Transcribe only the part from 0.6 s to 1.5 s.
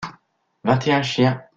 Vingt et un chiens.